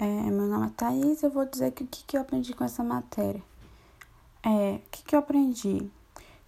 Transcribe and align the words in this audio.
É, 0.00 0.06
meu 0.06 0.46
nome 0.46 0.68
é 0.68 0.70
Thaís 0.76 1.24
eu 1.24 1.30
vou 1.30 1.44
dizer 1.44 1.72
que 1.72 1.82
o 1.82 1.86
que, 1.88 2.04
que 2.04 2.16
eu 2.16 2.20
aprendi 2.20 2.54
com 2.54 2.62
essa 2.62 2.84
matéria. 2.84 3.42
É, 4.44 4.76
o 4.76 4.90
que, 4.92 5.02
que 5.02 5.12
eu 5.16 5.18
aprendi? 5.18 5.90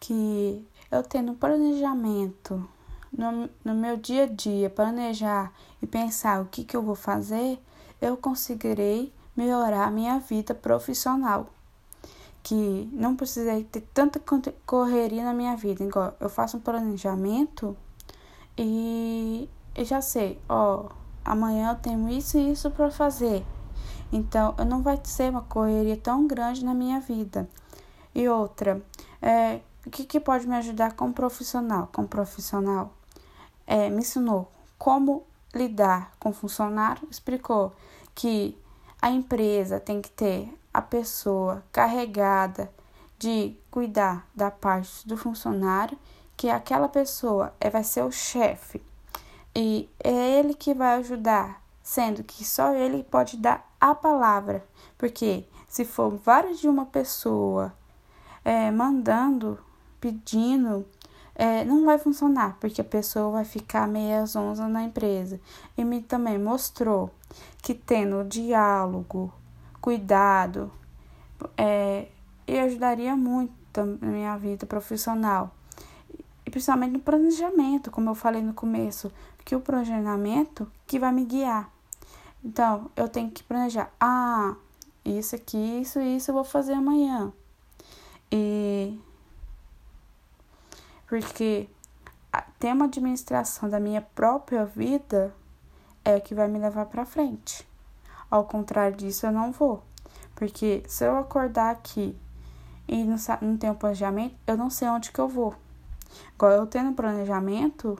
Que 0.00 0.66
eu 0.90 1.00
tendo 1.04 1.32
planejamento 1.34 2.68
no, 3.12 3.48
no 3.64 3.72
meu 3.72 3.96
dia 3.96 4.24
a 4.24 4.26
dia, 4.26 4.68
planejar 4.68 5.52
e 5.80 5.86
pensar 5.86 6.42
o 6.42 6.46
que, 6.46 6.64
que 6.64 6.76
eu 6.76 6.82
vou 6.82 6.96
fazer, 6.96 7.62
eu 8.00 8.16
conseguirei 8.16 9.12
melhorar 9.36 9.86
a 9.86 9.90
minha 9.92 10.18
vida 10.18 10.52
profissional. 10.52 11.46
Que 12.42 12.88
não 12.92 13.14
precisei 13.14 13.62
ter 13.62 13.82
tanta 13.94 14.20
correria 14.66 15.22
na 15.22 15.32
minha 15.32 15.56
vida. 15.56 15.84
Igual 15.84 16.16
eu 16.18 16.28
faço 16.28 16.56
um 16.56 16.60
planejamento 16.60 17.76
e 18.58 19.48
eu 19.72 19.84
já 19.84 20.00
sei, 20.00 20.40
ó 20.48 21.05
amanhã 21.26 21.72
eu 21.72 21.76
tenho 21.76 22.08
isso 22.08 22.38
e 22.38 22.52
isso 22.52 22.70
para 22.70 22.90
fazer. 22.90 23.44
Então, 24.12 24.54
não 24.66 24.80
vai 24.82 24.98
ser 25.02 25.30
uma 25.30 25.42
correria 25.42 25.96
tão 25.96 26.26
grande 26.26 26.64
na 26.64 26.72
minha 26.72 27.00
vida. 27.00 27.48
E 28.14 28.28
outra, 28.28 28.80
é, 29.20 29.60
o 29.84 29.90
que, 29.90 30.04
que 30.04 30.20
pode 30.20 30.46
me 30.46 30.54
ajudar 30.54 30.92
como 30.92 31.12
profissional? 31.12 31.88
Como 31.92 32.06
profissional, 32.06 32.92
é, 33.66 33.90
me 33.90 33.98
ensinou 33.98 34.50
como 34.78 35.24
lidar 35.52 36.12
com 36.20 36.32
funcionário, 36.32 37.06
explicou 37.10 37.72
que 38.14 38.56
a 39.02 39.10
empresa 39.10 39.80
tem 39.80 40.00
que 40.00 40.10
ter 40.10 40.48
a 40.72 40.80
pessoa 40.80 41.64
carregada 41.72 42.70
de 43.18 43.56
cuidar 43.70 44.28
da 44.34 44.50
parte 44.50 45.06
do 45.08 45.16
funcionário, 45.16 45.98
que 46.36 46.48
aquela 46.48 46.88
pessoa 46.88 47.52
é, 47.58 47.68
vai 47.68 47.82
ser 47.82 48.04
o 48.04 48.12
chefe 48.12 48.82
e 49.58 49.88
é 50.04 50.38
ele 50.38 50.52
que 50.52 50.74
vai 50.74 50.98
ajudar, 50.98 51.62
sendo 51.82 52.22
que 52.22 52.44
só 52.44 52.74
ele 52.74 53.02
pode 53.02 53.38
dar 53.38 53.66
a 53.80 53.94
palavra. 53.94 54.62
Porque 54.98 55.46
se 55.66 55.82
for 55.82 56.10
vários 56.10 56.60
de 56.60 56.68
uma 56.68 56.84
pessoa 56.84 57.72
é, 58.44 58.70
mandando, 58.70 59.58
pedindo, 59.98 60.86
é, 61.34 61.64
não 61.64 61.86
vai 61.86 61.96
funcionar, 61.96 62.58
porque 62.60 62.82
a 62.82 62.84
pessoa 62.84 63.30
vai 63.30 63.46
ficar 63.46 63.88
meia 63.88 64.26
zonza 64.26 64.68
na 64.68 64.82
empresa. 64.82 65.40
E 65.74 65.82
me 65.82 66.02
também 66.02 66.38
mostrou 66.38 67.10
que 67.62 67.72
tendo 67.72 68.28
diálogo, 68.28 69.32
cuidado, 69.80 70.70
é, 71.56 72.08
e 72.46 72.58
ajudaria 72.58 73.16
muito 73.16 73.56
na 74.02 74.06
minha 74.06 74.36
vida 74.36 74.66
profissional. 74.66 75.50
E 76.46 76.50
principalmente 76.50 76.92
no 76.92 77.00
planejamento, 77.00 77.90
como 77.90 78.08
eu 78.08 78.14
falei 78.14 78.40
no 78.40 78.54
começo, 78.54 79.12
que 79.44 79.56
o 79.56 79.60
planejamento 79.60 80.70
que 80.86 80.98
vai 80.98 81.12
me 81.12 81.24
guiar. 81.24 81.68
Então, 82.44 82.88
eu 82.94 83.08
tenho 83.08 83.30
que 83.30 83.42
planejar. 83.42 83.92
Ah, 84.00 84.54
isso 85.04 85.34
aqui, 85.34 85.80
isso, 85.80 86.00
isso 86.00 86.30
eu 86.30 86.34
vou 86.34 86.44
fazer 86.44 86.74
amanhã. 86.74 87.32
E 88.30 88.98
porque 91.06 91.68
ter 92.58 92.72
uma 92.72 92.86
administração 92.86 93.68
da 93.68 93.78
minha 93.78 94.00
própria 94.00 94.64
vida 94.64 95.32
é 96.04 96.18
que 96.20 96.34
vai 96.34 96.48
me 96.48 96.58
levar 96.58 96.86
para 96.86 97.04
frente. 97.04 97.66
Ao 98.30 98.44
contrário 98.44 98.96
disso, 98.96 99.26
eu 99.26 99.32
não 99.32 99.52
vou. 99.52 99.82
Porque 100.34 100.82
se 100.88 101.04
eu 101.04 101.16
acordar 101.16 101.70
aqui 101.70 102.16
e 102.88 103.04
não, 103.04 103.16
não 103.40 103.56
tenho 103.56 103.74
planejamento, 103.74 104.34
eu 104.46 104.56
não 104.56 104.70
sei 104.70 104.88
onde 104.88 105.10
que 105.10 105.20
eu 105.20 105.28
vou. 105.28 105.54
Igual 106.34 106.52
eu 106.52 106.66
tendo 106.66 106.94
planejamento, 106.94 107.98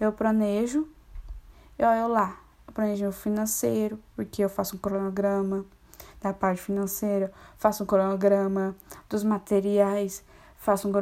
eu 0.00 0.12
planejo, 0.12 0.88
eu, 1.78 1.88
eu 1.88 2.08
lá, 2.08 2.36
eu 2.66 2.72
planejo 2.72 3.12
financeiro, 3.12 3.98
porque 4.16 4.42
eu 4.42 4.48
faço 4.48 4.76
um 4.76 4.78
cronograma 4.78 5.64
da 6.20 6.32
parte 6.32 6.62
financeira, 6.62 7.32
faço 7.56 7.82
um 7.82 7.86
cronograma 7.86 8.74
dos 9.08 9.24
materiais, 9.24 10.24
faço 10.56 10.88
um 10.88 10.92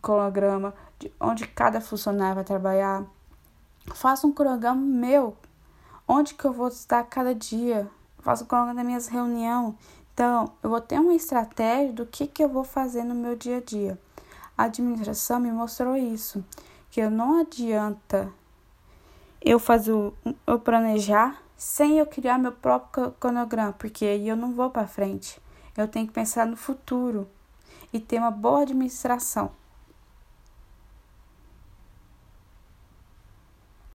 cronograma 0.00 0.74
de 0.98 1.12
onde 1.20 1.46
cada 1.46 1.80
funcionário 1.80 2.36
vai 2.36 2.44
trabalhar, 2.44 3.04
faço 3.94 4.26
um 4.26 4.32
cronograma 4.32 4.80
meu, 4.80 5.36
onde 6.06 6.34
que 6.34 6.44
eu 6.44 6.52
vou 6.52 6.68
estar 6.68 7.02
cada 7.04 7.34
dia, 7.34 7.88
faço 8.20 8.44
um 8.44 8.46
cronograma 8.46 8.76
das 8.76 8.86
minhas 8.86 9.08
reuniões. 9.08 9.74
Então, 10.14 10.52
eu 10.62 10.70
vou 10.70 10.80
ter 10.80 10.98
uma 11.00 11.14
estratégia 11.14 11.92
do 11.92 12.06
que, 12.06 12.26
que 12.26 12.44
eu 12.44 12.48
vou 12.48 12.64
fazer 12.64 13.02
no 13.02 13.14
meu 13.14 13.34
dia 13.34 13.58
a 13.58 13.60
dia. 13.60 13.98
A 14.62 14.66
administração 14.66 15.40
me 15.40 15.50
mostrou 15.50 15.96
isso 15.96 16.44
que 16.88 17.04
não 17.10 17.40
adianta 17.40 18.32
eu 19.40 19.58
fazer 19.58 19.90
eu 20.46 20.60
planejar 20.60 21.42
sem 21.56 21.98
eu 21.98 22.06
criar 22.06 22.38
meu 22.38 22.52
próprio 22.52 23.10
cronograma, 23.18 23.72
porque 23.72 24.04
aí 24.04 24.28
eu 24.28 24.36
não 24.36 24.52
vou 24.52 24.70
para 24.70 24.86
frente. 24.86 25.40
Eu 25.76 25.88
tenho 25.88 26.06
que 26.06 26.12
pensar 26.12 26.46
no 26.46 26.56
futuro 26.56 27.28
e 27.92 27.98
ter 27.98 28.20
uma 28.20 28.30
boa 28.30 28.62
administração. 28.62 29.50